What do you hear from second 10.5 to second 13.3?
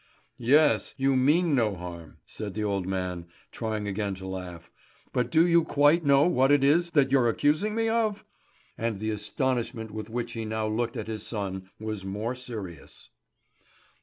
looked at his son was more serious.